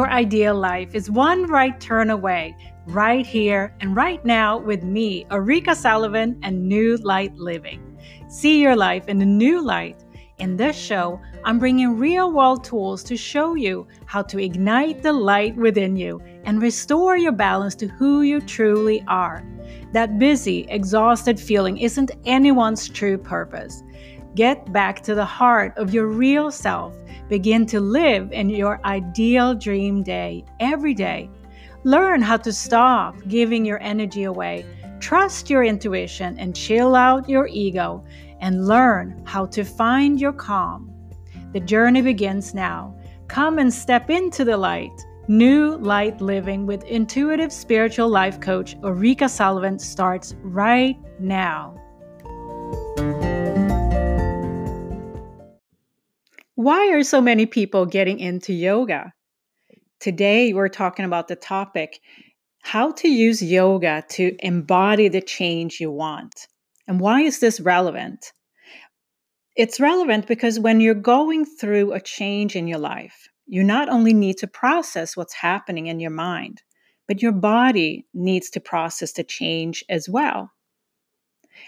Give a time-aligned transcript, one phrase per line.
[0.00, 2.56] your ideal life is one right turn away,
[2.86, 7.98] right here and right now with me, Ulrika Sullivan, and New Light Living.
[8.26, 10.02] See your life in a new light.
[10.38, 15.12] In this show, I'm bringing real world tools to show you how to ignite the
[15.12, 19.44] light within you and restore your balance to who you truly are.
[19.92, 23.82] That busy, exhausted feeling isn't anyone's true purpose.
[24.34, 26.96] Get back to the heart of your real self.
[27.30, 31.30] Begin to live in your ideal dream day every day.
[31.84, 34.66] Learn how to stop giving your energy away.
[34.98, 38.04] Trust your intuition and chill out your ego
[38.40, 40.92] and learn how to find your calm.
[41.52, 42.96] The journey begins now.
[43.28, 45.06] Come and step into the light.
[45.28, 51.76] New Light Living with intuitive spiritual life coach Ulrika Sullivan starts right now.
[56.60, 59.14] Why are so many people getting into yoga?
[59.98, 62.00] Today, we're talking about the topic
[62.60, 66.48] how to use yoga to embody the change you want.
[66.86, 68.34] And why is this relevant?
[69.56, 74.12] It's relevant because when you're going through a change in your life, you not only
[74.12, 76.60] need to process what's happening in your mind,
[77.08, 80.50] but your body needs to process the change as well.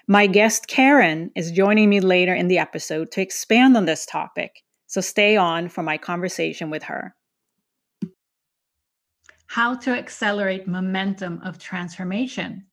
[0.06, 4.62] My guest Karen is joining me later in the episode to expand on this topic
[4.92, 7.14] so stay on for my conversation with her.
[9.46, 12.66] How to accelerate momentum of transformation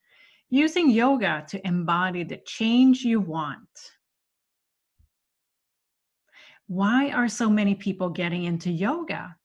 [0.50, 3.94] using yoga to embody the change you want.
[6.68, 9.38] Why are so many people getting into yoga?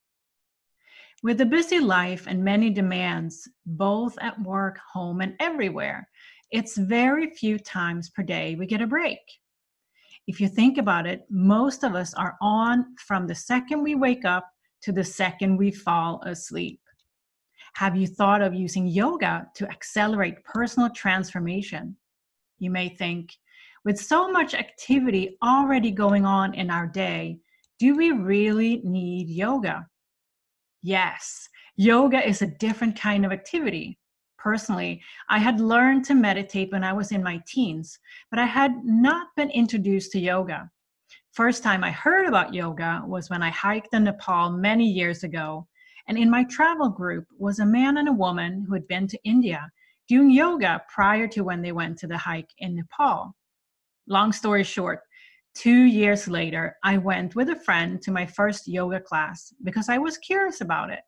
[1.23, 6.09] With a busy life and many demands, both at work, home, and everywhere,
[6.51, 9.21] it's very few times per day we get a break
[10.27, 14.25] if you think about it, most of us are on from the second we wake
[14.25, 14.49] up
[14.81, 16.79] to the second we fall asleep.
[17.75, 21.95] Have you thought of using yoga to accelerate personal transformation?
[22.59, 23.33] You may think,
[23.83, 27.37] with so much activity already going on in our day,
[27.77, 29.85] do we really need yoga?
[30.81, 33.99] Yes, yoga is a different kind of activity
[34.45, 37.97] personally, I had learned to meditate when I was in my teens,
[38.29, 40.69] but I had not been introduced to yoga.
[41.31, 45.67] First time I heard about yoga was when I hiked in Nepal many years ago.
[46.07, 49.19] And in my travel group was a man and a woman who had been to
[49.23, 49.67] India
[50.07, 53.35] doing yoga prior to when they went to the hike in Nepal.
[54.07, 54.99] Long story short,
[55.55, 59.97] two years later, I went with a friend to my first yoga class because I
[59.97, 60.99] was curious about it.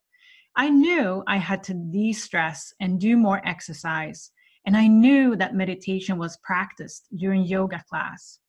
[0.57, 4.31] I knew I had to de stress and do more exercise.
[4.65, 8.39] And I knew that meditation was practiced during yoga class.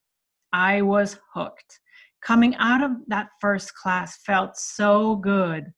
[0.51, 1.79] I was hooked.
[2.21, 5.71] Coming out of that first class felt so good.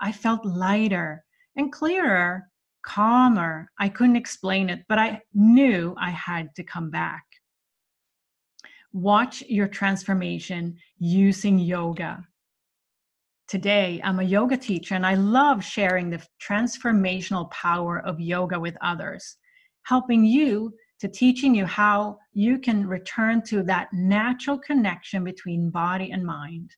[0.00, 1.24] I felt lighter
[1.56, 2.48] and clearer,
[2.84, 3.70] calmer.
[3.78, 7.24] I couldn't explain it, but I knew I had to come back.
[8.92, 12.26] Watch your transformation using yoga.
[13.48, 18.76] Today, I'm a yoga teacher and I love sharing the transformational power of yoga with
[18.82, 19.38] others,
[19.84, 26.10] helping you to teaching you how you can return to that natural connection between body
[26.10, 26.72] and mind.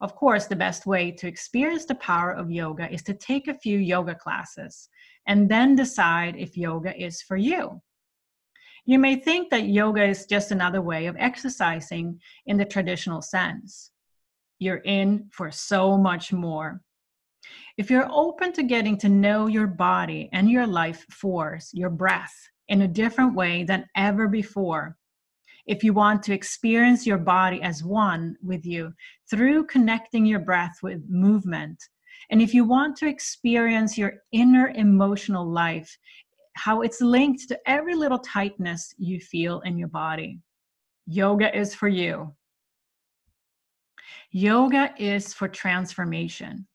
[0.00, 3.58] Of course, the best way to experience the power of yoga is to take a
[3.58, 4.88] few yoga classes
[5.26, 7.78] and then decide if yoga is for you.
[8.86, 13.90] You may think that yoga is just another way of exercising in the traditional sense
[14.58, 16.80] you're in for so much more.
[17.76, 22.34] If you're open to getting to know your body and your life force, your breath,
[22.68, 24.96] in a different way than ever before,
[25.66, 28.92] if you want to experience your body as one with you
[29.30, 31.82] through connecting your breath with movement,
[32.30, 35.96] and if you want to experience your inner emotional life,
[36.54, 40.40] how it's linked to every little tightness you feel in your body,
[41.06, 42.34] yoga is for you.
[44.30, 46.66] Yoga is for transformation.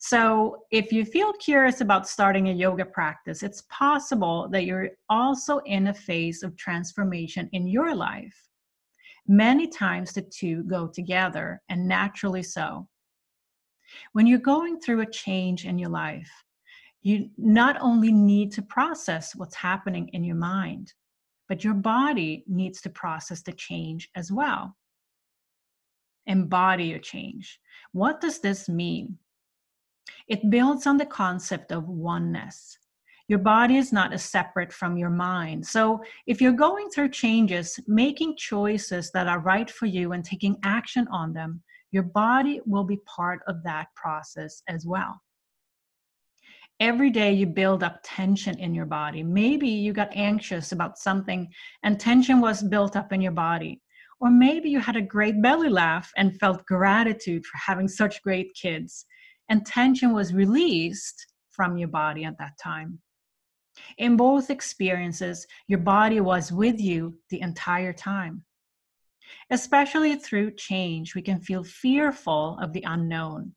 [0.00, 5.58] So, if you feel curious about starting a yoga practice, it's possible that you're also
[5.58, 8.34] in a phase of transformation in your life.
[9.28, 12.88] Many times the two go together, and naturally so.
[14.12, 16.30] When you're going through a change in your life,
[17.02, 20.92] you not only need to process what's happening in your mind,
[21.48, 24.76] but your body needs to process the change as well
[26.28, 27.60] embody a change.
[27.92, 29.18] What does this mean?
[30.28, 32.78] It builds on the concept of oneness.
[33.26, 35.66] Your body is not as separate from your mind.
[35.66, 40.56] So, if you're going through changes, making choices that are right for you and taking
[40.62, 45.20] action on them your body will be part of that process as well.
[46.80, 49.22] Every day you build up tension in your body.
[49.22, 51.48] Maybe you got anxious about something
[51.82, 53.80] and tension was built up in your body.
[54.20, 58.52] Or maybe you had a great belly laugh and felt gratitude for having such great
[58.54, 59.06] kids,
[59.48, 62.98] and tension was released from your body at that time.
[63.98, 68.44] In both experiences, your body was with you the entire time.
[69.50, 73.54] Especially through change, we can feel fearful of the unknown.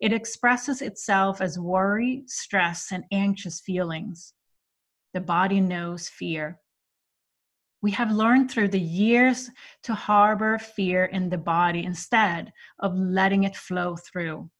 [0.00, 4.32] It expresses itself as worry, stress, and anxious feelings.
[5.12, 6.60] The body knows fear.
[7.80, 9.50] We have learned through the years
[9.84, 14.50] to harbor fear in the body instead of letting it flow through.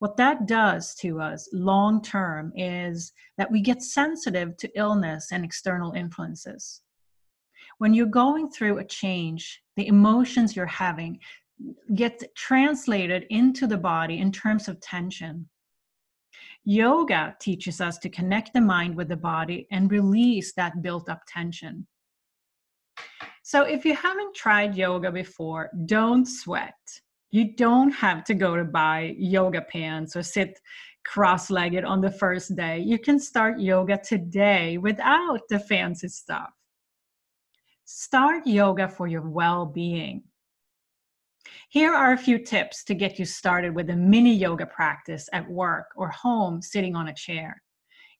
[0.00, 5.44] What that does to us long term is that we get sensitive to illness and
[5.44, 6.82] external influences.
[7.78, 11.20] When you're going through a change, the emotions you're having
[11.94, 15.48] get translated into the body in terms of tension.
[16.64, 21.22] Yoga teaches us to connect the mind with the body and release that built up
[21.26, 21.86] tension.
[23.46, 26.78] So, if you haven't tried yoga before, don't sweat.
[27.30, 30.58] You don't have to go to buy yoga pants or sit
[31.04, 32.78] cross legged on the first day.
[32.78, 36.48] You can start yoga today without the fancy stuff.
[37.84, 40.22] Start yoga for your well being.
[41.68, 45.50] Here are a few tips to get you started with a mini yoga practice at
[45.50, 47.60] work or home sitting on a chair.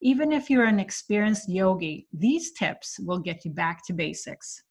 [0.03, 4.63] Even if you're an experienced yogi, these tips will get you back to basics.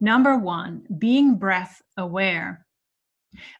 [0.00, 2.66] Number one, being breath aware.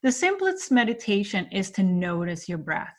[0.03, 2.95] The simplest meditation is to notice your breath.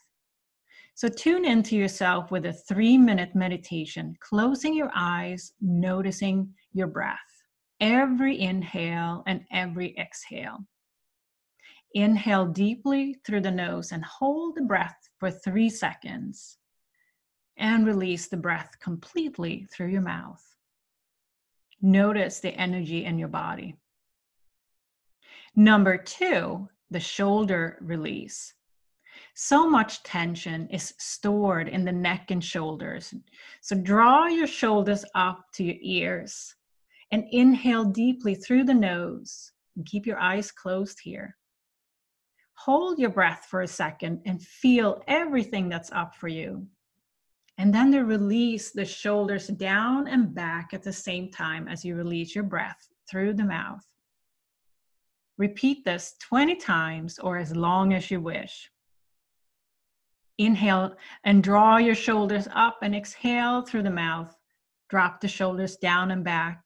[0.93, 7.17] So tune into yourself with a three minute meditation, closing your eyes, noticing your breath.
[7.79, 10.57] Every inhale and every exhale.
[11.93, 16.57] Inhale deeply through the nose and hold the breath for three seconds.
[17.57, 20.43] And release the breath completely through your mouth.
[21.81, 23.75] Notice the energy in your body.
[25.55, 28.53] Number two, the shoulder release.
[29.33, 33.13] So much tension is stored in the neck and shoulders.
[33.61, 36.55] So draw your shoulders up to your ears
[37.11, 41.37] and inhale deeply through the nose and keep your eyes closed here.
[42.55, 46.67] Hold your breath for a second and feel everything that's up for you.
[47.59, 51.93] And then to release the shoulders down and back at the same time as you
[51.93, 53.85] release your breath through the mouth.
[55.37, 58.71] Repeat this 20 times or as long as you wish.
[60.37, 60.95] Inhale
[61.25, 64.33] and draw your shoulders up and exhale through the mouth.
[64.89, 66.63] Drop the shoulders down and back.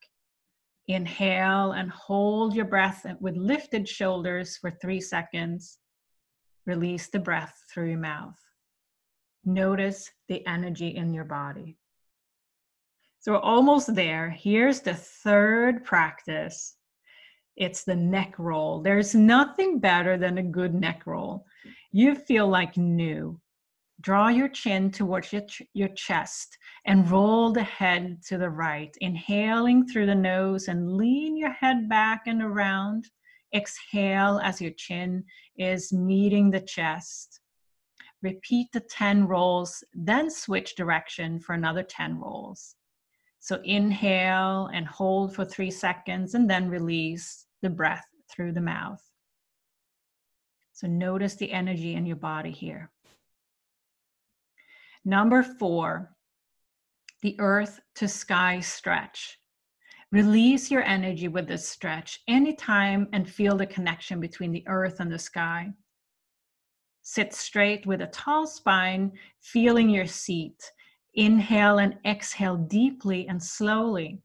[0.87, 5.79] Inhale and hold your breath with lifted shoulders for three seconds.
[6.67, 8.37] Release the breath through your mouth.
[9.45, 11.77] Notice the energy in your body.
[13.19, 14.29] So we're almost there.
[14.29, 16.75] Here's the third practice.
[17.55, 18.81] It's the neck roll.
[18.81, 21.45] There's nothing better than a good neck roll.
[21.91, 23.39] You feel like new.
[24.01, 28.93] Draw your chin towards your, ch- your chest and roll the head to the right,
[28.99, 33.05] inhaling through the nose and lean your head back and around.
[33.55, 35.23] Exhale as your chin
[35.57, 37.39] is meeting the chest.
[38.23, 42.75] Repeat the 10 rolls, then switch direction for another 10 rolls.
[43.39, 49.03] So inhale and hold for three seconds and then release the breath through the mouth.
[50.71, 52.89] So notice the energy in your body here.
[55.03, 56.15] Number four,
[57.21, 59.37] the earth to sky stretch.
[60.13, 65.11] Release your energy with this stretch anytime and feel the connection between the earth and
[65.11, 65.73] the sky.
[67.05, 70.71] Sit straight with a tall spine, feeling your seat.
[71.15, 74.21] Inhale and exhale deeply and slowly.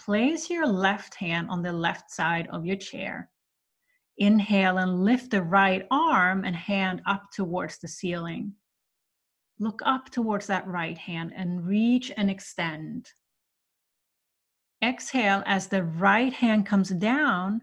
[0.00, 3.30] Place your left hand on the left side of your chair.
[4.18, 8.52] Inhale and lift the right arm and hand up towards the ceiling.
[9.60, 13.12] Look up towards that right hand and reach and extend.
[14.82, 17.62] Exhale as the right hand comes down,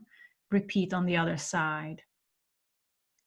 [0.50, 2.02] repeat on the other side.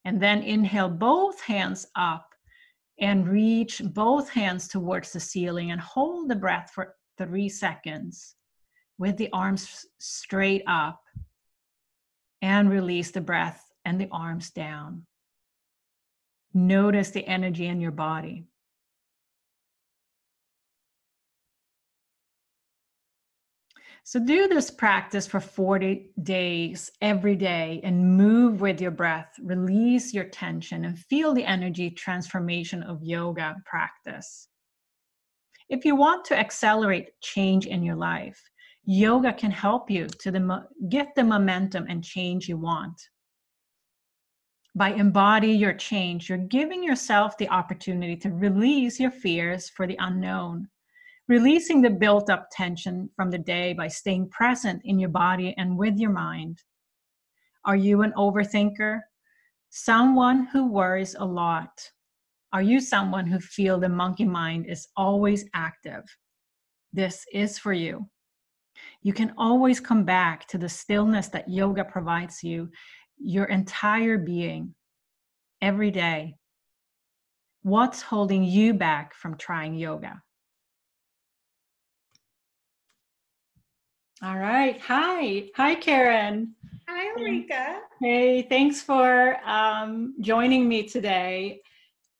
[0.04, 2.34] And then inhale both hands up
[3.00, 8.36] and reach both hands towards the ceiling and hold the breath for three seconds
[8.98, 11.00] with the arms straight up
[12.42, 15.06] and release the breath and the arms down.
[16.52, 18.46] Notice the energy in your body.
[24.06, 29.32] So do this practice for 40 days every day and move with your breath.
[29.42, 34.48] Release your tension and feel the energy transformation of yoga practice.
[35.70, 38.38] If you want to accelerate change in your life,
[38.84, 43.00] yoga can help you to the, get the momentum and change you want.
[44.74, 49.96] By embody your change, you're giving yourself the opportunity to release your fears for the
[49.98, 50.68] unknown
[51.28, 55.76] releasing the built up tension from the day by staying present in your body and
[55.76, 56.62] with your mind.
[57.64, 59.00] Are you an overthinker?
[59.70, 61.90] Someone who worries a lot?
[62.52, 66.04] Are you someone who feel the monkey mind is always active?
[66.92, 68.08] This is for you.
[69.02, 72.70] You can always come back to the stillness that yoga provides you,
[73.18, 74.74] your entire being,
[75.60, 76.36] every day.
[77.62, 80.22] What's holding you back from trying yoga?
[84.22, 84.80] All right.
[84.80, 85.48] Hi.
[85.56, 86.54] Hi, Karen.
[86.88, 87.80] Hi, Ulrika.
[88.00, 91.60] Hey, thanks for um, joining me today.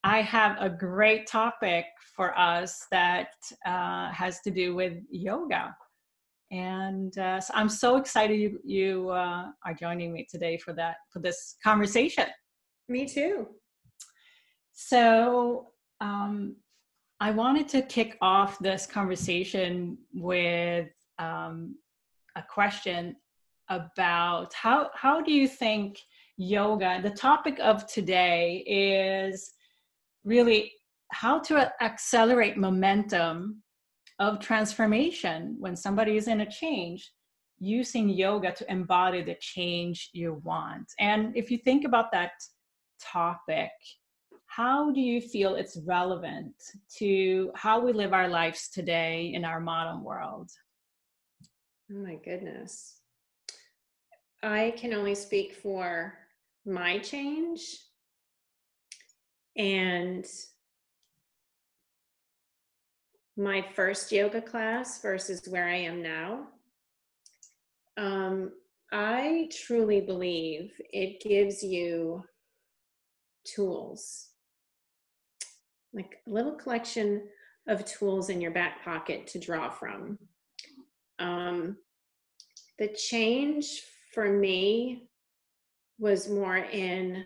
[0.03, 1.87] I have a great topic
[2.17, 3.29] for us that
[3.65, 5.75] uh, has to do with yoga.
[6.51, 10.97] And uh, so I'm so excited you, you uh, are joining me today for that,
[11.11, 12.27] for this conversation.
[12.89, 13.47] Me too.
[14.73, 15.69] So
[16.01, 16.57] um,
[17.21, 20.89] I wanted to kick off this conversation with
[21.21, 21.77] um,
[22.37, 23.17] a question
[23.69, 25.99] about how how do you think
[26.37, 29.53] yoga the topic of today is
[30.25, 30.73] really
[31.13, 33.63] how to accelerate momentum
[34.19, 35.57] of transformation.
[35.59, 37.11] When somebody is in a change
[37.59, 40.87] using yoga to embody the change you want.
[40.99, 42.33] And if you think about that
[43.01, 43.71] topic
[44.47, 46.55] how do you feel it's relevant
[46.97, 50.49] to how we live our lives today in our modern world
[51.95, 53.01] Oh my goodness.
[54.43, 56.15] I can only speak for
[56.67, 57.79] my change
[59.57, 60.27] and
[63.37, 66.49] my first yoga class versus where I am now.
[67.97, 68.53] Um,
[68.93, 72.25] I truly believe it gives you
[73.45, 74.31] tools,
[75.93, 77.29] like a little collection
[77.69, 80.19] of tools in your back pocket to draw from
[81.19, 81.77] um,
[82.79, 85.09] the change for me
[85.99, 87.25] was more in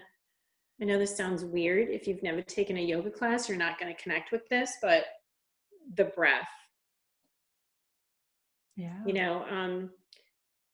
[0.81, 3.95] i know this sounds weird if you've never taken a yoga class you're not going
[3.95, 5.05] to connect with this but
[5.97, 6.49] the breath.
[8.77, 8.99] Yeah.
[9.07, 9.91] you know um,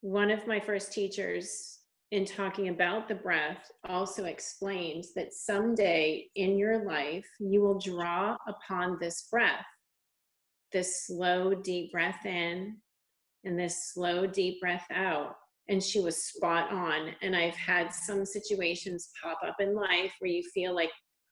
[0.00, 1.78] one of my first teachers
[2.10, 8.36] in talking about the breath also explains that someday in your life you will draw
[8.46, 9.64] upon this breath
[10.70, 12.76] this slow deep breath in
[13.44, 15.34] and this slow, deep breath out.
[15.68, 17.10] And she was spot on.
[17.22, 20.90] And I've had some situations pop up in life where you feel like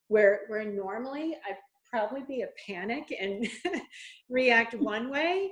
[0.09, 1.57] where where normally I'd
[1.90, 3.47] probably be a panic and
[4.31, 5.50] react one way,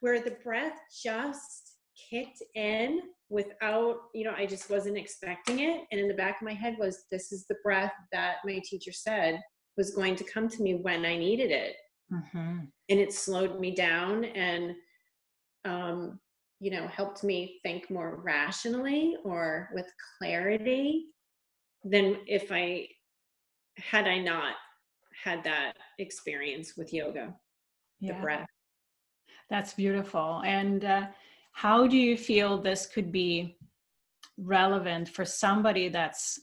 [0.00, 1.72] where the breath just
[2.10, 5.82] kicked in without, you know, I just wasn't expecting it.
[5.90, 8.92] And in the back of my head was, this is the breath that my teacher
[8.92, 9.40] said
[9.76, 11.76] was going to come to me when I needed it.
[12.12, 12.58] Mm-hmm.
[12.90, 14.74] And it slowed me down and
[15.64, 16.18] um,
[16.60, 19.86] you know, helped me think more rationally or with
[20.18, 21.06] clarity
[21.84, 22.88] than if I
[23.78, 24.54] had I not
[25.24, 27.34] had that experience with yoga,
[28.00, 28.14] yeah.
[28.14, 28.46] the breath.
[29.50, 30.42] That's beautiful.
[30.44, 31.06] And uh,
[31.52, 33.56] how do you feel this could be
[34.38, 36.40] relevant for somebody that's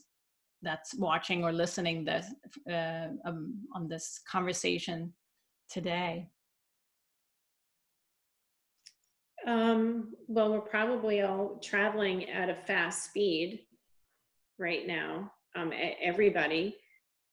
[0.62, 2.26] that's watching or listening this
[2.70, 5.12] uh, um, on this conversation
[5.70, 6.28] today?
[9.46, 13.60] Um, well, we're probably all traveling at a fast speed
[14.58, 15.32] right now.
[15.56, 16.76] Um, everybody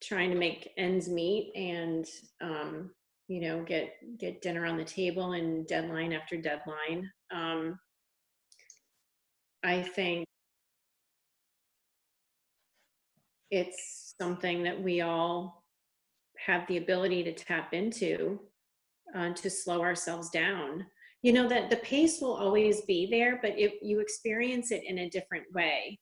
[0.02, 2.06] trying to make ends meet and
[2.42, 2.92] um,
[3.28, 7.12] you know get get dinner on the table and deadline after deadline.
[7.32, 7.80] Um,
[9.64, 10.26] I think
[13.52, 15.64] it's something that we all
[16.46, 18.40] have the ability to tap into
[19.16, 20.86] uh, to slow ourselves down
[21.22, 25.00] you know that the pace will always be there but if you experience it in
[25.00, 26.00] a different way.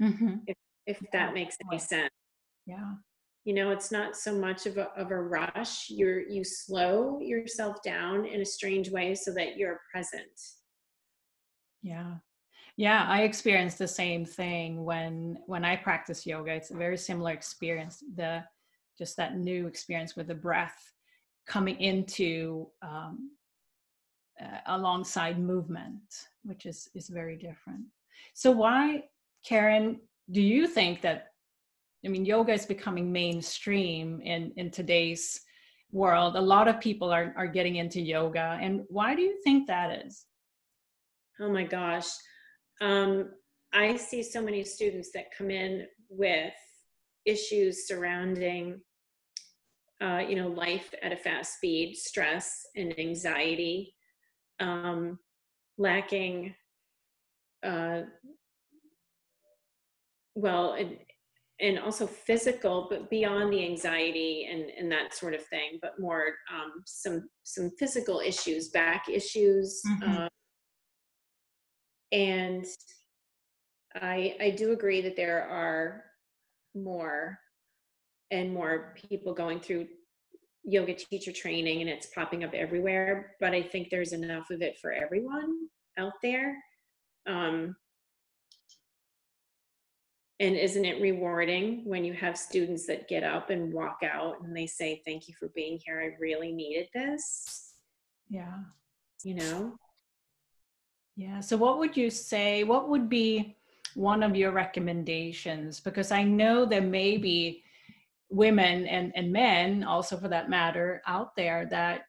[0.00, 0.36] Mm-hmm.
[0.46, 2.10] if, if that makes any sense.
[2.66, 2.94] Yeah.
[3.44, 5.90] You know it's not so much of a, of a rush.
[5.90, 10.22] You're you slow yourself down in a strange way so that you're present.
[11.82, 12.14] Yeah.
[12.76, 16.52] Yeah i experienced the same thing when when i practice yoga.
[16.52, 18.42] It's a very similar experience the
[18.98, 20.92] just that new experience with the breath
[21.46, 23.30] coming into um,
[24.40, 27.84] uh, alongside movement, which is is very different.
[28.34, 29.04] So why,
[29.44, 31.28] Karen, do you think that?
[32.04, 35.40] I mean, yoga is becoming mainstream in in today's
[35.92, 36.36] world.
[36.36, 40.04] A lot of people are are getting into yoga, and why do you think that
[40.06, 40.24] is?
[41.40, 42.08] Oh my gosh,
[42.80, 43.30] um,
[43.72, 46.54] I see so many students that come in with
[47.26, 48.80] issues surrounding
[50.00, 53.94] uh, you know life at a fast speed stress and anxiety
[54.60, 55.18] um,
[55.78, 56.54] lacking
[57.64, 58.02] uh,
[60.34, 60.96] well and,
[61.60, 66.34] and also physical but beyond the anxiety and, and that sort of thing but more
[66.52, 70.22] um, some some physical issues back issues mm-hmm.
[70.22, 70.28] uh,
[72.12, 72.64] and
[73.96, 76.04] i i do agree that there are
[76.74, 77.38] more
[78.30, 79.86] and more people going through
[80.64, 84.78] yoga teacher training and it's popping up everywhere but i think there's enough of it
[84.78, 85.56] for everyone
[86.00, 86.56] out there.
[87.26, 87.76] Um,
[90.40, 94.56] and isn't it rewarding when you have students that get up and walk out and
[94.56, 96.00] they say thank you for being here.
[96.00, 97.74] I really needed this.
[98.30, 98.56] Yeah.
[99.22, 99.74] You know?
[101.16, 101.40] Yeah.
[101.40, 103.58] So what would you say what would be
[103.94, 105.78] one of your recommendations?
[105.78, 107.62] Because i know there may be
[108.30, 112.02] women and, and men also for that matter out there that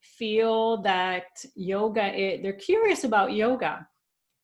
[0.00, 1.24] feel that
[1.54, 3.86] yoga it, they're curious about yoga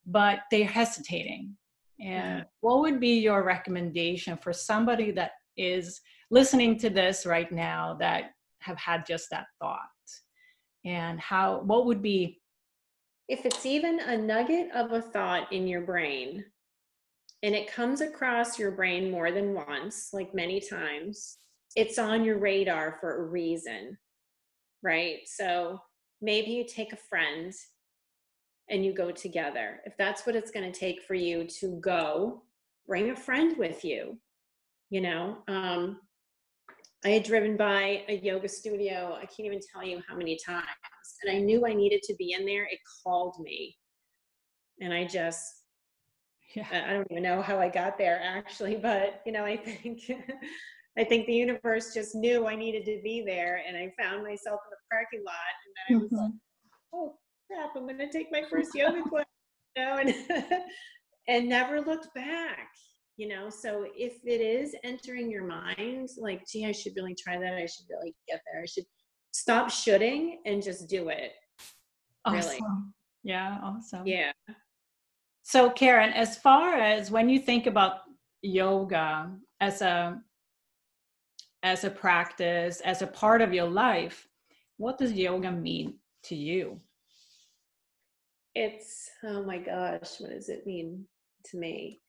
[0.07, 1.57] but they're hesitating.
[2.01, 7.97] And what would be your recommendation for somebody that is listening to this right now
[8.01, 8.31] that
[8.61, 9.81] have had just that thought?
[10.85, 12.41] And how what would be
[13.29, 16.45] if it's even a nugget of a thought in your brain
[17.43, 21.39] and it comes across your brain more than once, like many times,
[21.75, 23.99] it's on your radar for a reason,
[24.83, 25.19] right?
[25.27, 25.81] So
[26.23, 27.53] maybe you take a friend
[28.71, 29.81] and you go together.
[29.85, 32.43] If that's what it's going to take for you to go,
[32.87, 34.19] bring a friend with you.
[34.91, 36.01] You know, um,
[37.05, 40.67] I had driven by a yoga studio, I can't even tell you how many times,
[41.23, 42.65] and I knew I needed to be in there.
[42.65, 43.77] It called me.
[44.81, 45.56] And I just
[46.57, 46.85] yeah.
[46.89, 50.11] I don't even know how I got there actually, but you know, I think
[50.99, 54.61] I think the universe just knew I needed to be there, and I found myself
[54.65, 55.35] in the parking lot,
[55.67, 56.37] and then I was like, mm-hmm.
[56.95, 57.77] "Oh crap!
[57.77, 59.27] I'm going to take my first yoga class,"
[59.77, 60.15] you know, and
[61.29, 62.71] and never looked back.
[63.19, 67.39] You know, so if it is entering your mind, like, "Gee, I should really try
[67.39, 67.55] that.
[67.55, 68.63] I should really get there.
[68.63, 68.87] I should
[69.33, 71.33] stop shooting and just do it."
[72.25, 72.51] Awesome.
[72.51, 72.61] Really.
[73.23, 73.59] Yeah.
[73.63, 74.07] Awesome.
[74.07, 74.33] Yeah.
[75.49, 78.01] So, Karen, as far as when you think about
[78.43, 79.31] yoga
[79.61, 80.21] as a
[81.63, 84.27] as a practice, as a part of your life,
[84.77, 86.81] what does yoga mean to you?
[88.57, 91.07] It's oh my gosh, what does it mean
[91.45, 92.01] to me?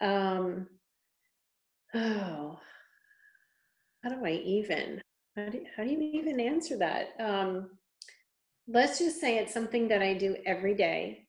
[0.00, 0.68] Um,
[1.92, 2.60] oh,
[4.04, 5.02] how do I even?
[5.36, 7.16] How do, how do you even answer that?
[7.18, 7.70] Um,
[8.68, 11.23] let's just say it's something that I do every day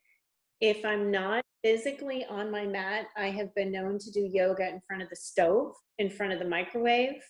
[0.60, 4.80] if I'm not physically on my mat, I have been known to do yoga in
[4.86, 7.22] front of the stove, in front of the microwave.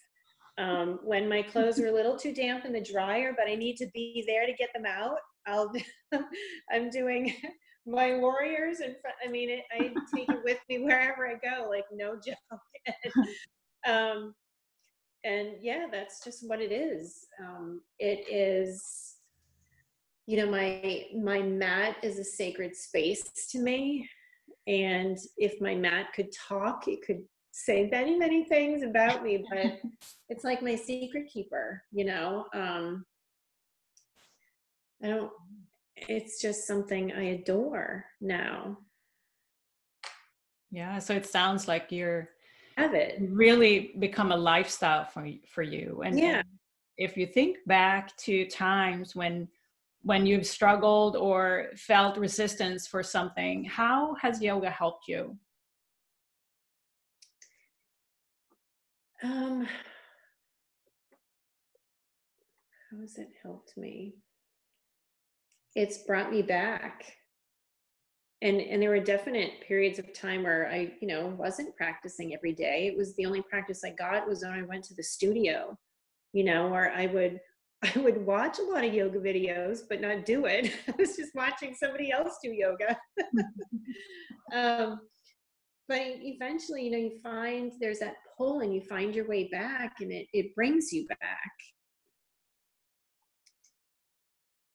[0.59, 3.77] Um, when my clothes are a little too damp in the dryer, but I need
[3.77, 5.73] to be there to get them out, I'll
[6.71, 7.35] I'm doing
[7.87, 9.17] my warriors in front.
[9.25, 12.61] I mean, it, I take it with me wherever I go, like no joke.
[13.87, 14.35] um,
[15.25, 17.27] and yeah, that's just what it is.
[17.41, 19.16] Um, it is
[20.27, 24.09] you know my my mat is a sacred space to me.
[24.67, 29.81] And if my mat could talk it could say many many things about me but
[30.29, 32.47] it's like my secret keeper you know?
[32.55, 33.05] Um
[35.03, 35.31] i don't
[35.97, 38.79] it's just something i adore now.
[40.71, 42.31] Yeah so it sounds like you're
[42.77, 43.19] have it.
[43.21, 46.03] really become a lifestyle for for you.
[46.05, 46.39] And yeah.
[46.39, 46.45] and
[46.99, 49.49] if you think back to times when
[50.07, 55.37] when you've struggled or felt resistance for something how has yoga helped you?
[59.25, 59.67] Um
[62.89, 64.15] how has it helped me?
[65.75, 67.05] It's brought me back.
[68.43, 72.53] And and there were definite periods of time where i you know wasn't practicing every
[72.53, 72.87] day.
[72.87, 75.77] It was the only practice i got was when i went to the studio
[76.33, 77.41] you know where i would
[77.95, 80.73] I would watch a lot of yoga videos, but not do it.
[80.89, 82.99] I was just watching somebody else do yoga.
[84.53, 85.01] um,
[85.89, 89.97] but eventually, you know, you find there's that pull and you find your way back
[90.01, 91.53] and it, it brings you back.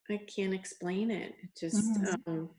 [0.10, 1.34] I can't explain it.
[1.58, 2.28] Just Mhm.
[2.28, 2.50] um,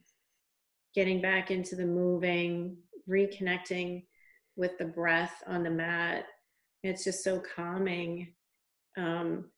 [0.93, 2.77] getting back into the moving,
[3.07, 4.07] reconnecting
[4.55, 6.25] with the breath on the mat.
[6.83, 8.35] It's just so calming.
[8.97, 9.51] Um,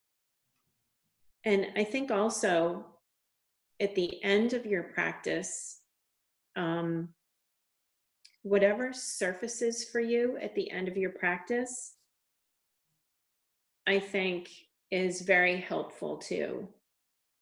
[1.46, 2.86] and I think also
[3.80, 5.80] at the end of your practice,
[6.56, 7.10] um,
[8.42, 11.94] whatever surfaces for you at the end of your practice,
[13.88, 14.50] I think
[14.90, 16.68] is very helpful too.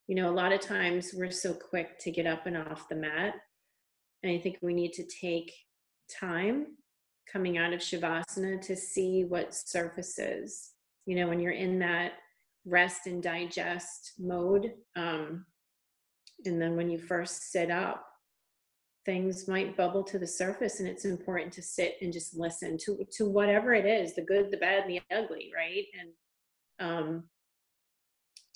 [0.08, 2.96] You know, a lot of times we're so quick to get up and off the
[2.96, 3.36] mat.
[4.22, 5.54] And I think we need to take
[6.20, 6.68] time
[7.32, 10.72] coming out of Shavasana to see what surfaces.
[11.06, 12.14] You know, when you're in that
[12.66, 15.46] rest and digest mode, um,
[16.46, 18.06] and then when you first sit up,
[19.06, 23.06] things might bubble to the surface and it's important to sit and just listen to
[23.12, 25.86] to whatever it is the good the bad and the ugly right?
[26.00, 27.24] And um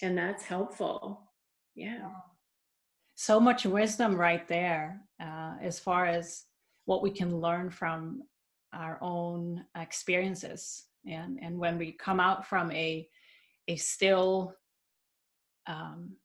[0.02, 1.22] and that's helpful.
[1.76, 2.10] Yeah.
[3.16, 6.44] So much wisdom right there uh, as far as
[6.86, 8.22] what we can learn from
[8.74, 13.08] our own experiences and and when we come out from a
[13.68, 14.54] a still
[15.68, 16.16] um,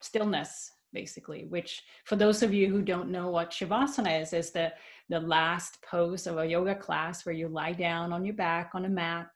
[0.00, 4.70] stillness basically which for those of you who don't know what shavasana is is the
[5.08, 8.84] the last pose of a yoga class where you lie down on your back on
[8.84, 9.30] a mat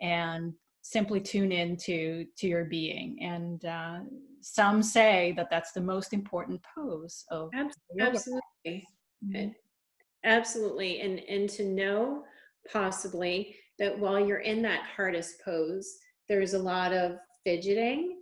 [0.00, 3.16] and simply tune into to your being.
[3.22, 4.00] And uh,
[4.40, 8.86] some say that that's the most important pose of absolutely.
[9.24, 9.54] Mhm.
[10.24, 11.00] absolutely.
[11.00, 12.24] And and to know
[12.70, 15.96] possibly that while you're in that hardest pose
[16.32, 18.16] there's a lot of fidgeting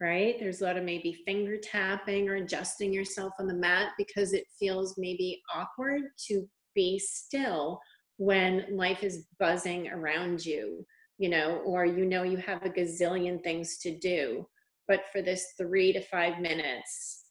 [0.00, 0.34] right?
[0.40, 4.46] There's a lot of maybe finger tapping or adjusting yourself on the mat because it
[4.58, 6.44] feels maybe awkward to
[6.74, 7.78] be still
[8.16, 10.84] when life is buzzing around you
[11.18, 14.44] you know or you know you have a gazillion things to do.
[14.88, 17.26] But for this three to five minutes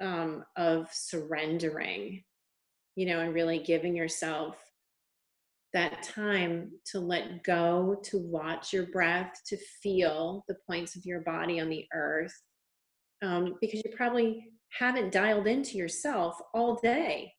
[0.00, 2.24] um, of surrendering
[2.96, 4.56] you know and really giving yourself
[5.74, 11.20] that time to let go, to watch your breath, to feel the points of your
[11.20, 12.34] body on the earth,
[13.22, 17.32] um, because you probably haven't dialed into yourself all day.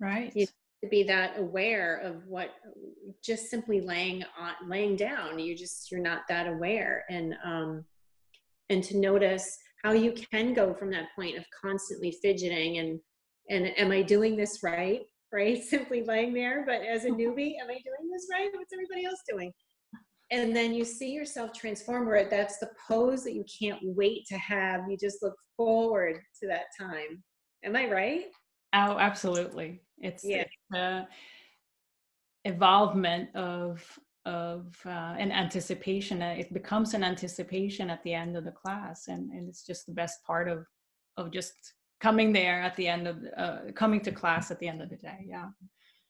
[0.00, 0.46] right You-
[0.82, 2.50] To be that aware of what,
[3.24, 7.84] just simply laying on, laying down, you just you're not that aware, and um,
[8.68, 13.00] and to notice how you can go from that point of constantly fidgeting and
[13.48, 15.00] and am I doing this right?
[15.36, 15.62] Right?
[15.74, 18.48] Simply laying there, but as a newbie, am I doing this right?
[18.54, 19.52] What's everybody else doing?
[20.32, 24.38] And then you see yourself transform where that's the pose that you can't wait to
[24.38, 24.80] have.
[24.90, 27.22] You just look forward to that time.
[27.64, 28.24] Am I right?
[28.74, 30.44] oh absolutely it's, Yeah.
[30.70, 31.06] the
[32.44, 38.44] evolvement of of uh, an anticipation Uh, it becomes an anticipation at the end of
[38.44, 40.66] the class and and it's just the best part of
[41.16, 41.54] of just
[42.00, 44.96] coming there at the end of uh, coming to class at the end of the
[44.96, 45.48] day yeah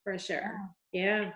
[0.04, 0.52] For sure.
[0.92, 1.30] Yeah.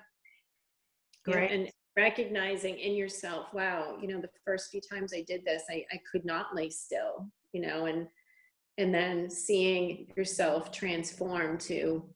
[1.26, 5.44] Yeah, great and recognizing in yourself, wow, you know, the first few times I did
[5.44, 8.06] this, I, I could not lay still, you know, and
[8.78, 12.08] and then seeing yourself transform to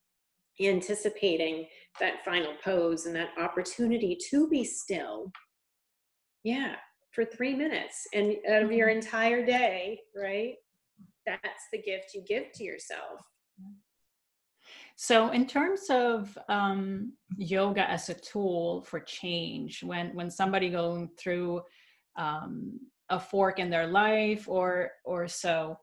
[0.61, 1.67] anticipating
[2.01, 5.31] that final pose and that opportunity to be still.
[6.45, 6.77] Yeah,
[7.13, 10.55] for three minutes and out of your entire day, right?
[11.27, 13.21] That's the gift you give to yourself.
[14.97, 21.11] So, in terms of um, yoga as a tool for change, when when somebody going
[21.19, 21.63] through
[22.17, 22.79] um,
[23.11, 25.77] a fork in their life or or so,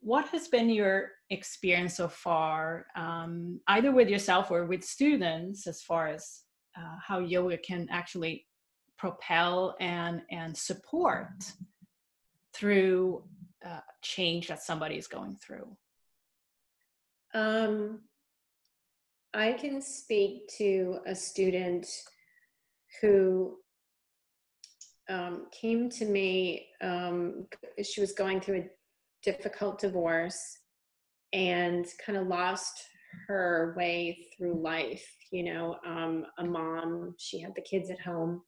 [0.00, 5.82] what has been your experience so far, um, either with yourself or with students, as
[5.82, 6.42] far as
[6.76, 8.44] uh, how yoga can actually
[8.98, 11.28] propel and and support
[12.54, 13.22] through
[13.64, 15.76] uh, change that somebody is going through?
[17.34, 18.00] Um,
[19.34, 21.86] I can speak to a student
[23.00, 23.56] who
[25.08, 26.66] um, came to me.
[26.80, 27.46] Um,
[27.82, 28.70] she was going through a
[29.22, 30.58] difficult divorce
[31.32, 32.82] and kind of lost
[33.26, 35.06] her way through life.
[35.30, 38.42] You know, um, a mom, she had the kids at home,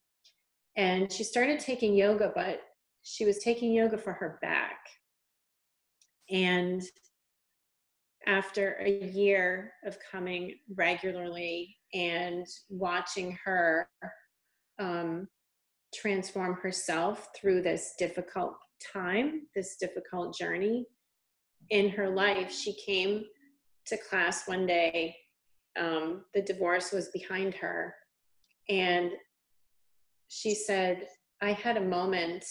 [0.76, 2.62] and she started taking yoga, but
[3.02, 4.78] she was taking yoga for her back.
[6.30, 6.82] And
[8.26, 13.88] after a year of coming regularly and watching her
[14.78, 15.28] um,
[15.94, 18.54] transform herself through this difficult
[18.92, 20.86] time, this difficult journey
[21.70, 23.24] in her life, she came
[23.86, 25.16] to class one day.
[25.78, 27.94] Um, the divorce was behind her.
[28.68, 29.12] And
[30.28, 31.06] she said,
[31.40, 32.44] I had a moment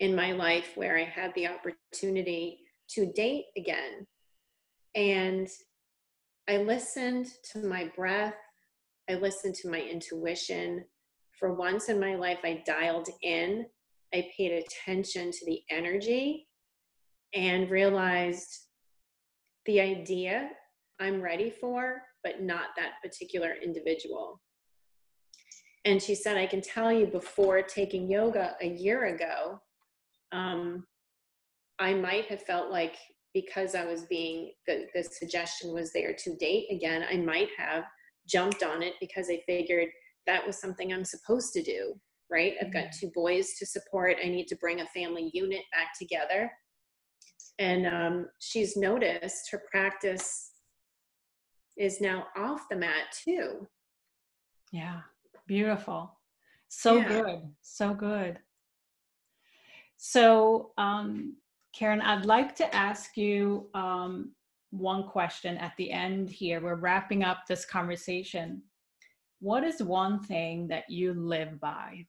[0.00, 2.63] in my life where I had the opportunity
[2.94, 4.06] to date again.
[4.94, 5.48] And
[6.48, 8.34] I listened to my breath,
[9.08, 10.84] I listened to my intuition.
[11.38, 13.66] For once in my life, I dialed in,
[14.14, 16.46] I paid attention to the energy
[17.34, 18.66] and realized
[19.66, 20.50] the idea
[21.00, 24.40] I'm ready for, but not that particular individual.
[25.84, 29.60] And she said, I can tell you before taking yoga a year ago,
[30.32, 30.86] um,
[31.84, 32.96] I might have felt like
[33.34, 37.84] because I was being, the, the suggestion was there to date again, I might have
[38.26, 39.88] jumped on it because I figured
[40.26, 41.94] that was something I'm supposed to do,
[42.30, 42.54] right?
[42.62, 44.16] I've got two boys to support.
[44.24, 46.50] I need to bring a family unit back together.
[47.58, 50.52] And um, she's noticed her practice
[51.76, 53.68] is now off the mat too.
[54.72, 55.00] Yeah,
[55.46, 56.18] beautiful.
[56.68, 57.08] So Yeah.
[57.08, 57.42] good.
[57.60, 58.38] So good.
[59.98, 61.36] So, um,
[61.76, 64.30] Karen, I'd like to ask you um,
[64.70, 66.60] one question at the end here.
[66.60, 68.62] We're wrapping up this conversation.
[69.40, 72.06] What is one thing that you live by?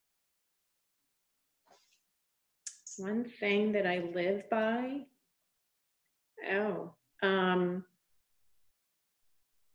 [2.98, 5.02] One thing that I live by.
[6.52, 7.84] Oh, um,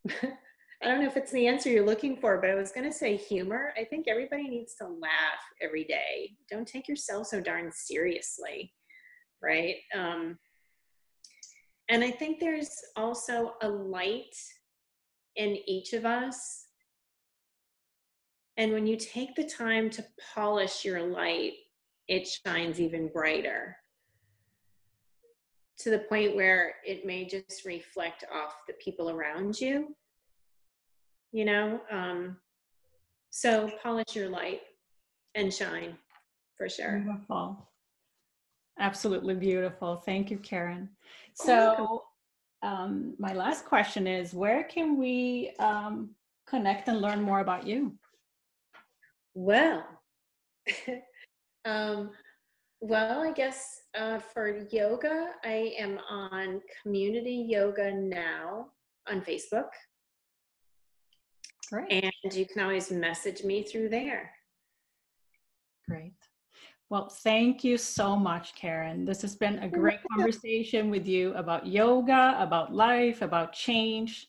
[0.09, 2.97] I don't know if it's the answer you're looking for, but I was going to
[2.97, 3.75] say humor.
[3.79, 6.31] I think everybody needs to laugh every day.
[6.49, 8.73] Don't take yourself so darn seriously,
[9.43, 9.77] right?
[9.95, 10.39] Um,
[11.89, 14.35] and I think there's also a light
[15.37, 16.67] in each of us.
[18.57, 21.55] And when you take the time to polish your light,
[22.09, 23.77] it shines even brighter
[25.81, 29.95] to the point where it may just reflect off the people around you
[31.33, 32.37] you know um
[33.31, 34.61] so polish your light
[35.35, 35.97] and shine
[36.57, 37.69] for sure Beautiful.
[38.79, 39.97] Absolutely beautiful.
[39.97, 40.89] Thank you, Karen.
[41.35, 42.05] So,
[42.63, 46.11] um, my last question is where can we um,
[46.47, 47.99] connect and learn more about you?
[49.35, 49.85] well
[51.65, 52.11] um
[52.81, 58.67] well i guess uh, for yoga i am on community yoga now
[59.09, 59.69] on facebook
[61.71, 62.05] Great.
[62.25, 64.33] and you can always message me through there
[65.89, 66.13] Great.
[66.91, 69.05] Well, thank you so much, Karen.
[69.05, 74.27] This has been a great conversation with you about yoga, about life, about change.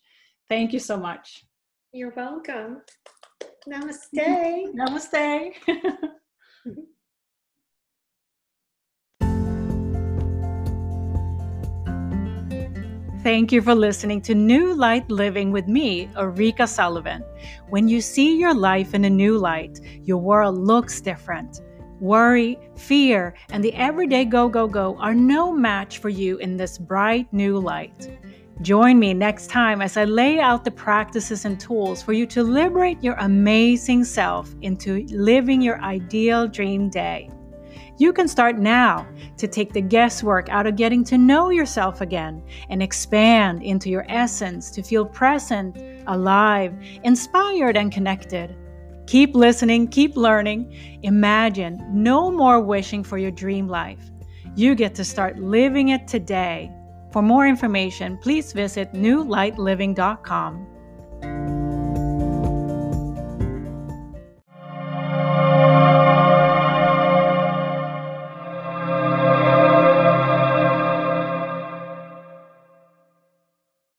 [0.48, 1.44] Thank you so much.
[1.92, 2.82] you're welcome
[3.68, 4.80] namaste mm-hmm.
[4.80, 5.54] Namaste.
[6.68, 6.82] Mm-hmm.
[13.24, 17.24] Thank you for listening to New Light Living with me, Ulrika Sullivan.
[17.70, 21.62] When you see your life in a new light, your world looks different.
[22.02, 26.80] Worry, fear, and the everyday go, go, go are no match for you in this
[26.80, 28.18] bright new light.
[28.64, 32.42] Join me next time as I lay out the practices and tools for you to
[32.42, 37.30] liberate your amazing self into living your ideal dream day.
[38.00, 42.42] You can start now to take the guesswork out of getting to know yourself again
[42.72, 48.56] and expand into your essence to feel present, alive, inspired, and connected.
[49.12, 50.72] Keep listening, keep learning.
[51.04, 54.10] Imagine no more wishing for your dream life.
[54.56, 56.72] You get to start living it today.
[57.12, 61.61] For more information, please visit newlightliving.com.